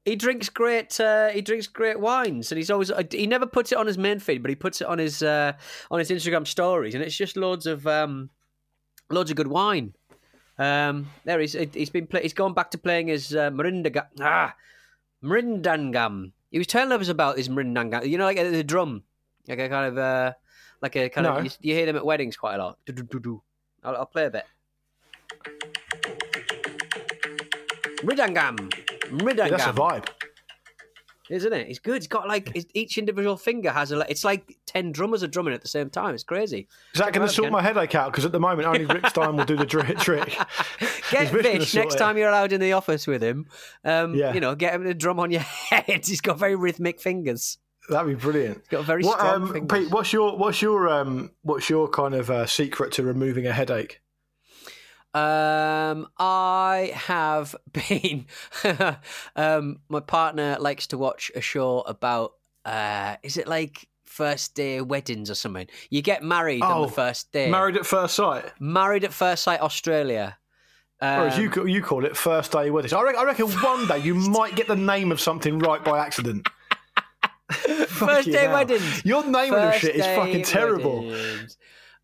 [0.04, 0.98] He drinks great.
[0.98, 2.90] Uh, he drinks great wines, and he's always.
[2.90, 5.22] uh, He never puts it on his main feed, but he puts it on his
[5.22, 5.52] uh,
[5.92, 8.28] on his Instagram stories, and it's just loads of um,
[9.10, 9.94] loads of good wine.
[10.58, 14.54] Um, there he's he's been play, he's gone back to playing his uh, Marindaga ah
[15.22, 16.32] Marindangam.
[16.50, 18.04] He was telling us about his Marindangam.
[18.06, 19.04] You know, like uh, the drum,
[19.48, 20.32] like a kind of uh,
[20.82, 21.36] like a kind No.
[21.36, 22.78] of you, you hear them at weddings quite a lot.
[23.84, 24.46] I'll, I'll play a bit.
[28.02, 28.58] Mridangam.
[29.08, 29.50] Mridangam.
[29.50, 30.08] That's a vibe.
[31.30, 31.68] Isn't it?
[31.68, 31.96] It's good.
[31.96, 34.00] It's got like it's- each individual finger has a.
[34.10, 36.14] It's like ten drummers are drumming at the same time.
[36.14, 36.68] It's crazy.
[36.94, 38.10] Is that going to sort my headache out?
[38.10, 39.96] Because at the moment, only Rick Stein will do the trick.
[39.96, 39.98] Get
[40.80, 41.98] He's Vish gonna Vish sort next it.
[41.98, 43.46] time you're allowed in the office with him.
[43.84, 44.34] Um, Yeah.
[44.34, 46.04] You know, get him to drum on your head.
[46.04, 47.56] He's got very rhythmic fingers.
[47.88, 48.58] That'd be brilliant.
[48.58, 49.78] He's got very What, strong um, fingers.
[49.84, 53.52] Pete, what's your what's your um, what's your kind of uh, secret to removing a
[53.52, 54.01] headache?
[55.14, 58.26] Um, I have been.
[59.36, 62.32] um, my partner likes to watch a show about.
[62.64, 65.66] Uh, is it like first day weddings or something?
[65.90, 67.50] You get married on Oh, the first day.
[67.50, 70.38] Married at first sight, Married at first sight, Australia.
[71.02, 72.92] or as you Um, you call it, first day weddings.
[72.92, 75.98] I reckon, I reckon one day you might get the name of something right by
[75.98, 76.46] accident.
[77.88, 78.52] first day hell.
[78.54, 79.04] weddings.
[79.04, 81.04] Your naming of shit is fucking terrible.
[81.06, 81.56] weddings.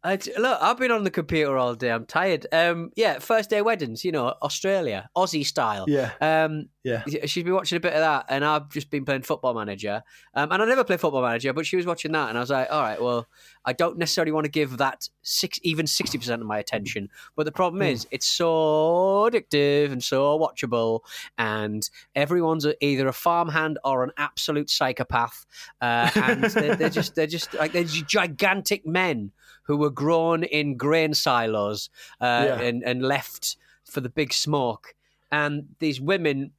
[0.04, 1.90] I look, I've been on the computer all day.
[1.90, 2.46] I'm tired.
[2.52, 4.04] Um, yeah, first day weddings.
[4.04, 5.86] You know, Australia, Aussie style.
[5.88, 6.12] Yeah.
[6.20, 7.02] Um, Yeah.
[7.26, 10.04] she's been watching a bit of that, and I've just been playing Football Manager.
[10.34, 12.50] Um, and I never play Football Manager, but she was watching that, and I was
[12.50, 13.26] like, all right, well,
[13.64, 17.08] I don't necessarily want to give that six, even sixty percent of my attention.
[17.34, 17.88] But the problem Hmm.
[17.88, 21.00] is, it's so addictive and so watchable,
[21.36, 25.44] and everyone's a, either a farmhand or an absolute psychopath,
[25.80, 29.32] uh, and they're, they're just they're just like they're just gigantic men
[29.68, 31.88] who were grown in grain silos
[32.20, 32.60] uh, Yeah.
[32.60, 34.94] and and left for the big smoke,
[35.30, 36.50] and these women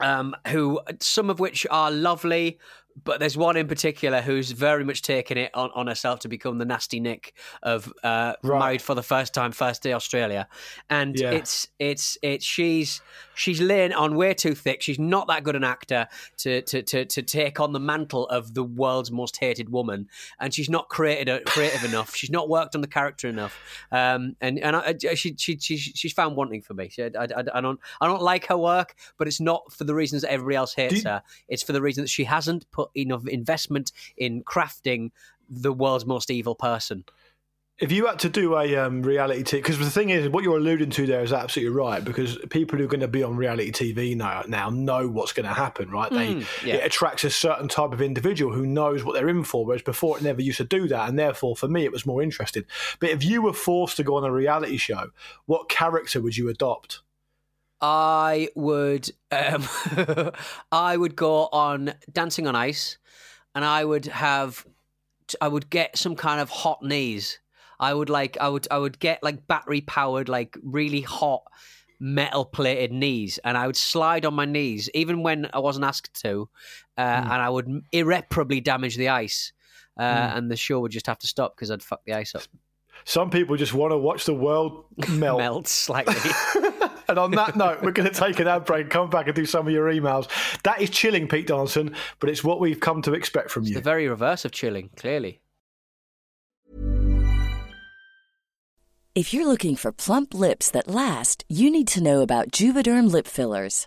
[0.00, 2.58] um, who some of which are lovely,
[3.04, 6.58] but there's one in particular who's very much taken it on, on herself to become
[6.58, 8.58] the nasty Nick of uh, Right.
[8.58, 10.48] married for the first time, first day Australia,
[10.90, 11.32] and Yeah.
[11.32, 13.00] it's it's it's she's
[13.34, 14.82] she's laying on way too thick.
[14.82, 18.54] She's not that good an actor to to to, to take on the mantle of
[18.54, 20.08] the world's most hated woman,
[20.40, 22.14] and she's not created creative enough.
[22.14, 23.58] She's not worked on the character enough,
[23.92, 26.88] um, and and I, I- she, she she she's found wanting for me.
[26.88, 29.94] She, I, I, I don't I don't like her work, but it's not for the
[29.94, 31.22] reasons that everybody else hates you- her.
[31.48, 35.10] It's for the reason that she hasn't put enough investment in crafting
[35.48, 37.04] the world's most evil person.
[37.78, 40.56] If you had to do a um, reality TV, because the thing is, what you're
[40.56, 42.02] alluding to there is absolutely right.
[42.02, 45.46] Because people who are going to be on reality TV now now know what's going
[45.46, 46.10] to happen, right?
[46.10, 46.76] They Mm, yeah.
[46.76, 49.66] it attracts a certain type of individual who knows what they're in for.
[49.66, 52.22] Whereas before, it never used to do that, and therefore, for me, it was more
[52.22, 52.64] interesting.
[52.98, 55.10] But if you were forced to go on a reality show,
[55.44, 57.02] what character would you adopt?
[57.80, 59.64] I would um,
[60.72, 62.98] I would go on Dancing on Ice,
[63.54, 64.64] and I would have
[65.40, 67.38] I would get some kind of hot knees.
[67.78, 71.42] I would like I would I would get like battery powered like really hot
[72.00, 76.14] metal plated knees, and I would slide on my knees even when I wasn't asked
[76.22, 76.48] to,
[76.98, 77.22] uh, Mm.
[77.24, 79.52] and I would irreparably damage the ice.
[79.98, 80.36] Uh, Mm.
[80.36, 82.42] And the show would just have to stop because I'd fuck the ice up.
[83.06, 85.38] Some people just want to watch the world melt.
[85.38, 86.14] Melt slightly.
[87.08, 89.46] and on that note, we're going to take an ad break, come back and do
[89.46, 90.28] some of your emails.
[90.64, 93.74] That is chilling, Pete Donaldson, but it's what we've come to expect from you.
[93.74, 95.40] the very reverse of chilling, clearly.
[99.14, 103.28] If you're looking for plump lips that last, you need to know about Juvederm lip
[103.28, 103.86] fillers.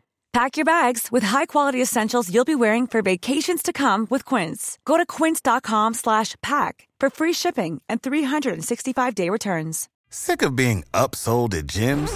[0.33, 4.79] Pack your bags with high-quality essentials you'll be wearing for vacations to come with Quince.
[4.85, 9.89] Go to quince.com slash pack for free shipping and 365-day returns.
[10.09, 12.15] Sick of being upsold at gyms?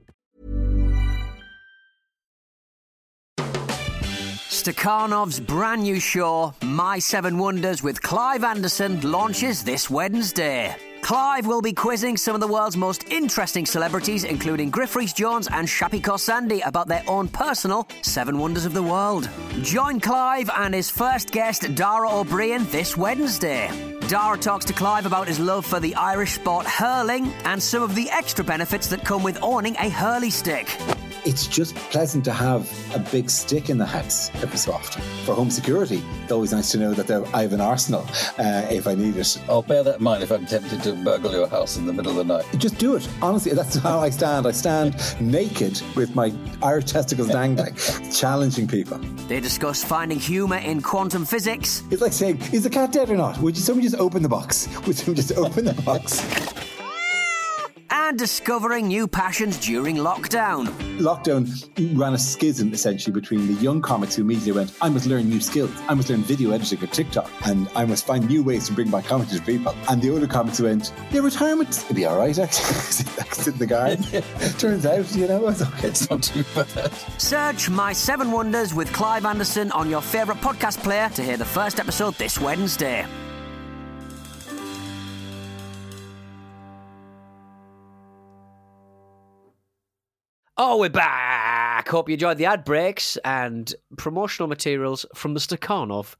[4.61, 10.75] Stakhanov's brand new show, My Seven Wonders with Clive Anderson, launches this Wednesday.
[11.01, 15.47] Clive will be quizzing some of the world's most interesting celebrities, including Griff Rhys Jones
[15.51, 19.27] and Shappi Khorsandi, about their own personal Seven Wonders of the World.
[19.63, 23.67] Join Clive and his first guest, Dara Ó Briain, this Wednesday.
[24.11, 27.95] Dara talks to Clive about his love for the Irish sport hurling and some of
[27.95, 30.67] the extra benefits that come with owning a hurley stick.
[31.23, 35.03] It's just pleasant to have a big stick in the house every so often.
[35.23, 38.01] For home security, it's always nice to know that there- I have an arsenal
[38.39, 39.37] uh, if I need it.
[39.47, 42.19] I'll bear that in mind if I'm tempted to burgle your house in the middle
[42.19, 42.45] of the night.
[42.57, 43.07] Just do it.
[43.21, 44.47] Honestly, that's how I stand.
[44.47, 47.75] I stand naked with my Irish testicles dangling,
[48.11, 48.97] challenging people.
[49.27, 51.83] They discuss finding humour in quantum physics.
[51.91, 53.37] It's like saying, is the cat dead or not?
[53.37, 54.57] Would you, somebody just open the box?
[54.91, 56.21] Somebody just open the box?
[58.11, 60.67] and discovering new passions during lockdown.
[60.99, 61.47] Lockdown
[61.97, 65.39] ran a schism essentially between the young comics who immediately went, I must learn new
[65.39, 65.71] skills.
[65.87, 67.31] I must learn video editing or TikTok.
[67.45, 69.73] And I must find new ways to bring my comedy to people.
[69.89, 72.73] And the older comics who went, yeah, retirement will be all right, actually.
[72.73, 74.03] Sit in the garden.
[74.57, 75.87] Turns out, you know, it's okay.
[75.87, 76.91] It's not too bad.
[77.17, 81.45] Search My Seven Wonders with Clive Anderson on your favourite podcast player to hear the
[81.45, 83.05] first episode this Wednesday.
[90.63, 91.89] Oh, we're back.
[91.89, 96.13] Hope you enjoyed the ad breaks and promotional materials from the Stakhanov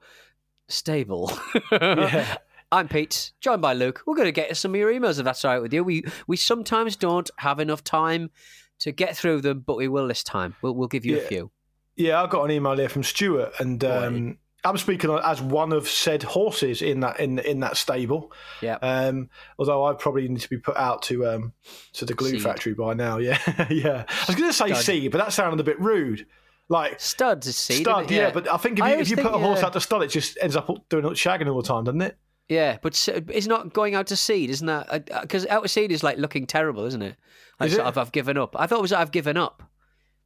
[0.67, 1.32] stable.
[1.71, 2.38] Yeah.
[2.71, 4.01] I'm Pete, joined by Luke.
[4.08, 5.84] We're going to get some of your emails if that's all right with you.
[5.84, 8.32] We we sometimes don't have enough time
[8.80, 10.56] to get through them, but we will this time.
[10.63, 11.51] We'll, we'll give you a few.
[11.95, 15.88] Yeah, I got an email here from Stuart, and um, I'm speaking as one of
[15.88, 18.32] said horses in that in in that stable.
[18.62, 18.76] Yeah.
[18.76, 21.54] Um, although I probably need to be put out to um
[21.93, 22.43] to the glue Seed.
[22.43, 23.17] factory by now.
[23.21, 23.38] Yeah,
[23.69, 24.06] yeah.
[24.08, 24.78] I was going to say Stud.
[24.84, 26.26] seed, but that sounded a bit rude.
[26.69, 27.82] Like Studs is seed.
[27.82, 28.32] stud, isn't yeah.
[28.32, 29.65] But I think if you, if you think, put a horse yeah.
[29.65, 32.17] out to stud, it just ends up doing shagging all the time, doesn't it?
[32.47, 35.06] Yeah, but it's not going out to seed, isn't that?
[35.21, 37.15] Because out to seed is like looking terrible, isn't it?
[37.60, 37.89] Like Is sort it?
[37.89, 38.56] of, I've given up.
[38.60, 39.63] I thought it was I've given up.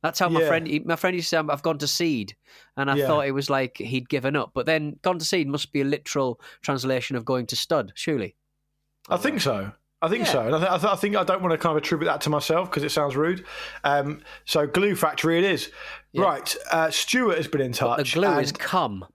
[0.05, 0.47] That's how my Yeah.
[0.49, 2.35] friend, he- my friend used to say, I've gone to seed,
[2.77, 3.07] and I Yeah.
[3.07, 4.51] thought it was like he'd given up.
[4.53, 8.35] But then gone to seed must be a literal translation of going to stud, surely.
[9.09, 9.71] I think so.
[10.03, 10.31] I think Yeah.
[10.33, 12.05] so, and I, th- I, th- I think I don't want to kind of attribute
[12.05, 13.45] that to myself because it sounds rude.
[13.83, 15.71] Um, so glue factory, it is.
[16.15, 17.97] Right, uh, Stuart has been in touch.
[17.97, 18.13] The touch.
[18.13, 19.05] glue is and- cum.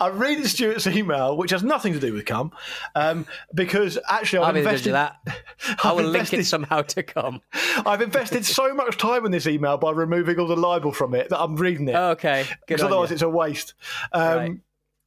[0.02, 2.52] I'm reading Stuart's email, which has nothing to do with cum,
[2.96, 4.94] um, because actually I've I'm going to do invested.
[4.94, 5.84] that.
[5.84, 7.42] I will link it somehow to cum.
[7.86, 11.30] I've invested so much time in this email by removing all the libel from it
[11.30, 11.96] that I'm reading it.
[11.96, 13.16] Okay, because otherwise you.
[13.16, 13.74] it's a waste.
[14.12, 14.60] Um, Right.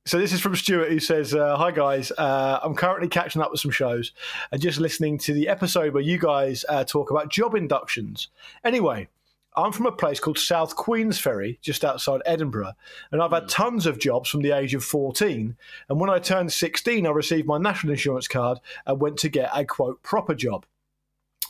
[0.06, 3.50] So this is from Stuart who says, uh, "Hi guys, uh, I'm currently catching up
[3.50, 4.12] with some shows
[4.50, 8.28] and just listening to the episode where you guys uh, talk about job inductions.
[8.64, 9.08] Anyway."
[9.58, 12.74] I'm from a place called South Queensferry, just outside Edinburgh,
[13.10, 13.48] and I've had hmm.
[13.48, 15.56] tons of jobs from the age of 14.
[15.88, 19.50] And when I turned 16, I received my national insurance card and went to get
[19.52, 20.64] a quote proper job.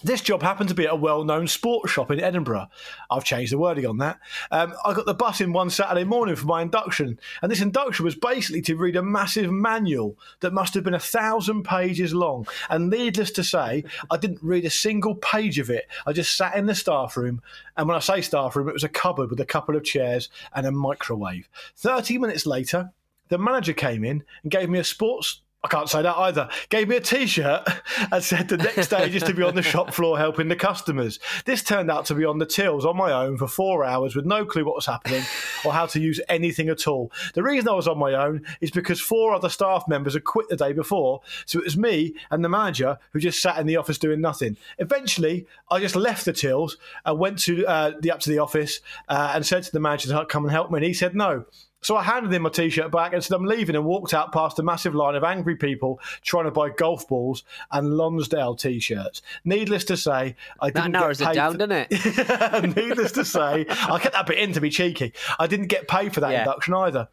[0.04, 2.68] This job happened to be at a well known sports shop in Edinburgh.
[3.10, 4.20] I've changed the wording on that.
[4.52, 8.04] Um, I got the bus in one Saturday morning for my induction, and this induction
[8.04, 12.46] was basically to read a massive manual that must have been a thousand pages long.
[12.70, 15.88] And needless to say, I didn't read a single page of it.
[16.06, 17.42] I just sat in the staff room,
[17.76, 20.28] and when I say staff room, it was a cupboard with a couple of chairs
[20.54, 21.48] and a microwave.
[21.76, 22.92] 30 minutes later,
[23.30, 25.42] the manager came in and gave me a sports.
[25.64, 26.48] I can't say that either.
[26.68, 27.66] Gave me a T-shirt
[28.12, 31.18] and said the next stage is to be on the shop floor helping the customers.
[31.46, 34.24] This turned out to be on the tills on my own for four hours with
[34.24, 35.24] no clue what was happening
[35.64, 37.10] or how to use anything at all.
[37.34, 40.48] The reason I was on my own is because four other staff members had quit
[40.48, 43.76] the day before, so it was me and the manager who just sat in the
[43.76, 44.56] office doing nothing.
[44.78, 48.78] Eventually, I just left the tills and went to uh, the up to the office
[49.08, 51.46] uh, and said to the manager to come and help me, and he said no.
[51.80, 54.58] So I handed him my t-shirt back and said I'm leaving and walked out past
[54.58, 59.22] a massive line of angry people trying to buy golf balls and Lonsdale t-shirts.
[59.44, 62.76] Needless to say, I That didn't narrows get it paid down, for- doesn't it?
[62.76, 65.12] Needless to say, I kept that bit in to be cheeky.
[65.38, 66.40] I didn't get paid for that Yeah.
[66.40, 67.08] induction either.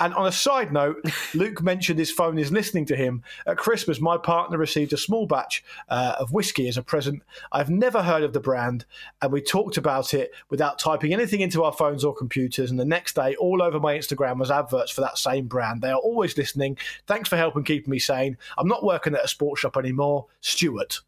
[0.00, 3.22] And on a side note, Luke mentioned his phone is listening to him.
[3.46, 7.22] At Christmas, my partner received a small batch uh, of whiskey as a present.
[7.52, 8.84] I've never heard of the brand,
[9.20, 12.70] and we talked about it without typing anything into our phones or computers.
[12.70, 15.82] And the next day, all over my Instagram was adverts for that same brand.
[15.82, 16.78] They are always listening.
[17.06, 18.36] Thanks for helping keeping me sane.
[18.56, 20.26] I'm not working at a sports shop anymore.
[20.40, 21.00] Stuart.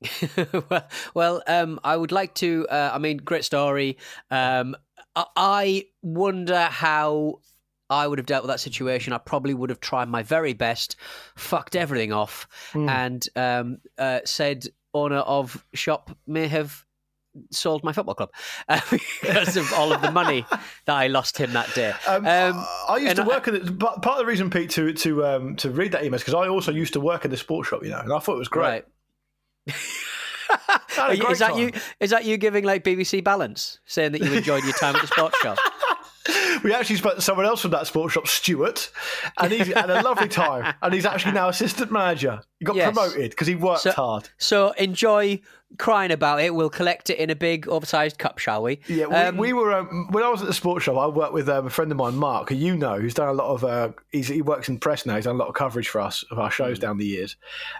[0.70, 2.66] well, well um, I would like to.
[2.68, 3.96] Uh, I mean, great story.
[4.30, 4.76] Um,
[5.16, 7.40] I, I wonder how
[7.90, 9.12] I would have dealt with that situation.
[9.12, 10.96] I probably would have tried my very best,
[11.36, 16.84] fucked everything off, and um, uh, said owner of shop may have
[17.50, 18.30] sold my football club
[18.68, 20.44] uh, because of all of the money
[20.86, 21.92] that I lost him that day.
[22.08, 24.92] Um, Um, I used to work at the, but part of the reason, Pete, to
[24.92, 27.36] to um, to read that email is because I also used to work at the
[27.36, 28.64] sports shop, you know, and I thought it was great.
[28.66, 28.84] Right.
[30.50, 31.58] I had a Are you- is that time.
[31.58, 31.70] you?
[32.00, 35.08] Is that you giving like BBC Balance, saying that you enjoyed your time at the
[35.08, 35.58] sports shop?
[36.64, 38.90] We actually spoke to someone else from that sports shop, Stuart,
[39.38, 40.74] and he's had a lovely time.
[40.82, 42.40] And he's actually now assistant manager.
[42.58, 42.92] He got Yes.
[42.92, 44.28] promoted because he worked So- hard.
[44.38, 45.40] So enjoy
[45.78, 46.54] crying about it.
[46.54, 48.80] We'll collect it in a big, oversized cup, shall we?
[48.88, 50.96] Yeah, we, Um, we were um, when I was at the sports shop.
[50.96, 53.32] I worked with um, a friend of mine, Mark, who you know, who's done a
[53.32, 53.64] lot of.
[53.64, 55.14] Uh, he's, he works in press now.
[55.16, 56.52] He's done a lot of coverage for us of our Mm.
[56.52, 57.36] shows down the years,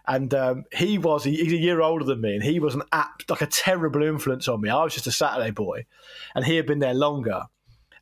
[0.07, 2.83] and um, he was he, he's a year older than me, and he was an
[2.93, 4.69] app like a terrible influence on me.
[4.69, 5.87] I was just a Saturday boy,
[6.35, 7.43] and he had been there longer,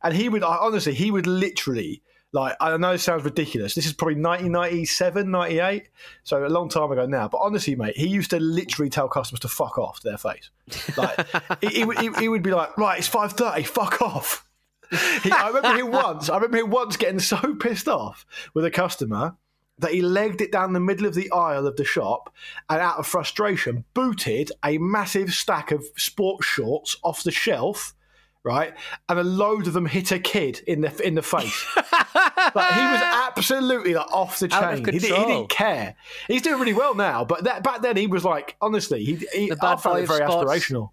[0.03, 2.01] and he would I, honestly he would literally.
[2.33, 3.73] Like, I know it sounds ridiculous.
[3.73, 5.87] This is probably 1997, 98,
[6.23, 7.29] so a long time ago now.
[7.29, 10.49] But honestly, mate, he used to literally tell customers to fuck off to their face.
[10.97, 11.25] Like,
[11.61, 14.45] he, he, would- he, he would be like, right, it's 5.30, fuck off.
[15.23, 16.29] He, I remember him once.
[16.29, 19.37] I remember him once getting so pissed off with a customer
[19.79, 22.33] that he legged it down the middle of the aisle of the shop
[22.69, 27.93] and, out of frustration, booted a massive stack of sports shorts off the shelf.
[28.47, 28.73] Right,
[29.09, 31.65] and a load of them hit a kid in the in the face.
[31.75, 34.85] like he was absolutely like off the chain.
[34.85, 35.95] He, he didn't care.
[36.29, 39.49] He's doing really well now, but that, back then he was like, honestly, he, he
[39.49, 40.49] The I bad found it very sports.
[40.51, 40.89] aspirational.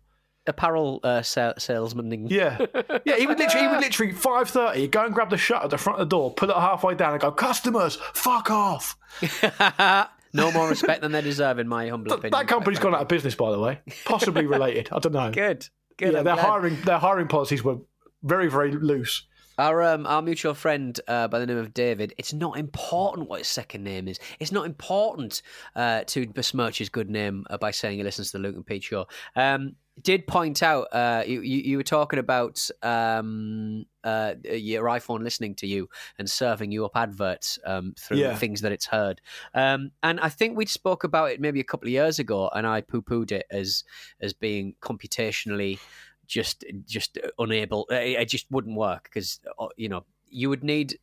[0.46, 2.26] apparel uh, sa- salesman.
[2.28, 2.58] Yeah,
[3.04, 3.16] yeah.
[3.16, 5.78] He would literally, he would literally five thirty go and grab the shut at the
[5.78, 8.96] front of the door, pull it halfway down, and go, "Customers, fuck off."
[10.32, 12.32] no more respect than they deserve, in my humble opinion.
[12.32, 13.80] That company's gone out of business, by the way.
[14.04, 14.88] Possibly related.
[14.92, 15.30] I don't know.
[15.30, 16.12] Good, good.
[16.12, 16.46] Yeah, I'm their glad.
[16.46, 17.78] hiring their hiring policies were
[18.22, 19.26] very very loose.
[19.56, 22.12] Our um, our mutual friend uh, by the name of David.
[22.18, 24.18] It's not important what his second name is.
[24.40, 25.42] It's not important
[25.76, 28.66] uh, to besmirch his good name uh, by saying he listens to the Luke and
[28.66, 29.06] Pete show.
[29.36, 35.54] Um, did point out uh, you, you, were talking about um, uh, your iPhone listening
[35.56, 35.88] to you
[36.18, 38.34] and serving you up adverts um, through Yeah.
[38.34, 39.20] things that it's heard.
[39.54, 42.66] Um, and I think we spoke about it maybe a couple of years ago, and
[42.66, 43.84] I poo pooed it as
[44.20, 45.78] as being computationally
[46.26, 47.86] just just unable.
[47.90, 49.40] It it just wouldn't work because
[49.76, 50.98] you know you would need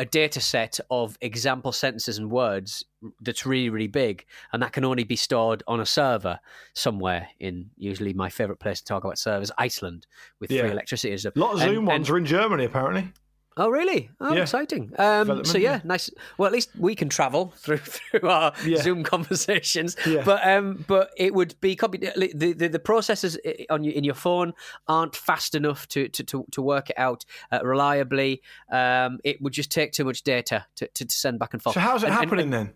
[0.00, 2.84] a data set of example sentences and words
[3.20, 6.38] that's really really big and that can only be stored on a server
[6.74, 10.06] somewhere in usually my favorite place to talk about servers iceland
[10.40, 10.62] with Yeah.
[10.62, 13.12] free electricity and A lot of And- Zoom ones and- are in Germany, apparently.
[13.60, 14.08] Oh, really?
[14.20, 14.42] Oh, Yeah.
[14.42, 14.92] exciting.
[14.98, 16.08] Um, so yeah, nice.
[16.38, 18.80] Well, at least we can travel through through our Yeah.
[18.80, 19.96] Zoom conversations.
[20.06, 20.22] Yeah.
[20.24, 22.00] But um, but it would be compu-
[22.38, 23.36] the the, the processors
[23.68, 24.54] on your, in your phone
[24.86, 28.42] aren't fast enough to to, to, to work it out uh, reliably.
[28.70, 31.74] Um, it would just take too much data to, to, to send back and forth.
[31.74, 32.74] So how's it And- and- happening and- then?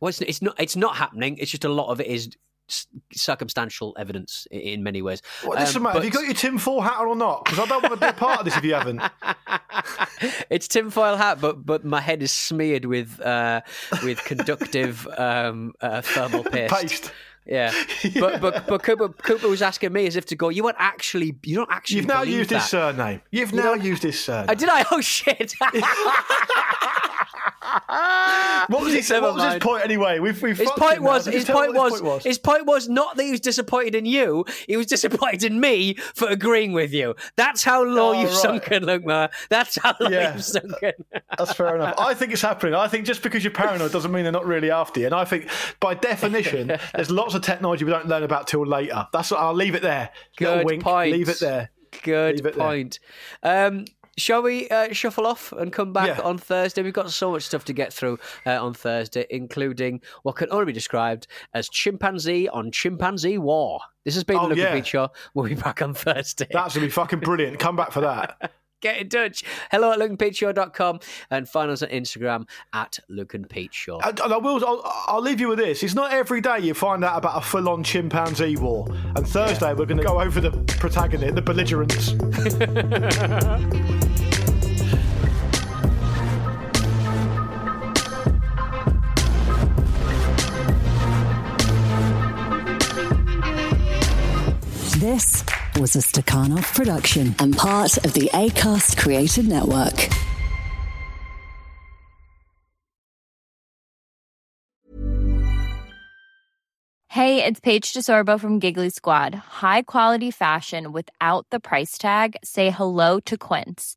[0.00, 0.54] well, it's, it's not.
[0.58, 1.36] It's not happening.
[1.38, 2.30] It's just a lot of it is
[3.12, 5.22] circumstantial evidence in many ways.
[5.42, 7.44] What, listen, Um, mate, have you got your tinfoil hat on or not?
[7.44, 9.02] Because I don't want to be a part of this if you haven't.
[10.50, 13.60] it's tinfoil hat, but but my head is smeared with uh,
[14.02, 16.74] with conductive um, uh, thermal paste.
[16.74, 17.12] Paste.
[17.46, 17.72] Yeah,
[18.20, 20.50] but but but Cooper Cooper was asking me as if to go.
[20.50, 21.34] You weren't actually.
[21.44, 21.96] You don't actually.
[21.96, 22.60] You've now used that.
[22.60, 23.22] his surname.
[23.30, 24.50] You've You now used his surname.
[24.50, 24.84] Uh, did I?
[24.90, 25.54] Oh shit!
[28.68, 30.18] What was, his, what was his point anyway?
[30.18, 33.22] We've, we've His point was his point me what was, his point was not that
[33.24, 34.44] he was disappointed in you.
[34.66, 37.14] He was disappointed in me for agreeing with you.
[37.36, 38.38] That's how low Oh, you've right.
[38.38, 39.04] sunken, Luke.
[39.50, 40.34] That's how low Yeah.
[40.34, 40.92] you've sunken.
[41.38, 41.94] That's fair enough.
[41.98, 42.74] I think it's happening.
[42.74, 45.06] I think just because you're paranoid doesn't mean they're not really after you.
[45.06, 45.48] And I think
[45.80, 49.06] by definition, there's lots of technology we don't learn about till later.
[49.12, 50.10] That's what I'll leave it there.
[50.36, 50.82] Good wink.
[50.82, 51.12] point.
[51.12, 51.70] Leave it there.
[52.02, 52.66] Good Leave it there.
[52.66, 52.98] point.
[53.42, 53.84] Um,
[54.18, 56.20] shall we uh, shuffle off and come back Yeah.
[56.22, 56.82] on Thursday?
[56.82, 60.66] We've got so much stuff to get through uh, on Thursday, including what can only
[60.66, 63.80] be described as chimpanzee on chimpanzee war.
[64.04, 64.64] This has been Oh, the Look yeah.
[64.74, 65.08] at Show.
[65.34, 66.46] We'll be back on Thursday.
[66.50, 67.58] That's going to be fucking brilliant.
[67.58, 68.52] Come back for that.
[68.80, 69.42] Get in touch.
[69.72, 71.00] Hello at lukeandpeteshow.com
[71.32, 73.48] and find us on Instagram at Luke and.
[74.04, 74.64] And I will.
[74.64, 75.82] I'll, I'll leave you with this.
[75.82, 78.86] It's not every day you find out about a full-on chimpanzee war.
[79.16, 82.12] And Thursday we're going to go over the protagonist, the belligerents.
[95.18, 95.42] This
[95.80, 100.08] was a Stakhanov production and part of the ACAST Creative Network.
[107.08, 109.34] Hey, it's Paige DeSorbo from Giggly Squad.
[109.34, 112.36] High quality fashion without the price tag.
[112.44, 113.96] Say hello to Quince.